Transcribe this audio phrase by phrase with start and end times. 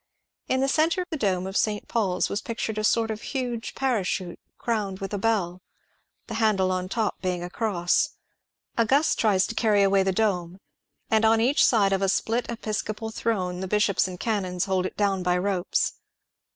[0.47, 1.87] In the centre the dome of St.
[1.87, 5.61] Paul's was pictured as a sort of huge parachute crowned with a bell,
[6.25, 8.09] the handle on top being a cross:
[8.79, 10.59] a gust tries to carry away the dome,
[11.11, 14.97] and on each side of a split episcopal throne the bishops and canons hold it
[14.97, 15.93] down by ropes.